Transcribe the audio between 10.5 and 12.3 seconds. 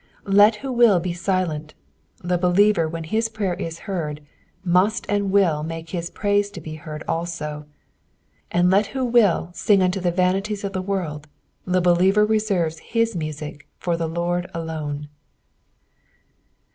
of the world, the believer